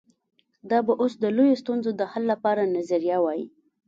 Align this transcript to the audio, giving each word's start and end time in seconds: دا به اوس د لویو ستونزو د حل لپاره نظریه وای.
دا 0.69 0.79
به 0.85 0.93
اوس 1.01 1.13
د 1.19 1.25
لویو 1.35 1.59
ستونزو 1.63 1.89
د 1.95 2.01
حل 2.11 2.23
لپاره 2.33 2.71
نظریه 2.75 3.17
وای. 3.23 3.41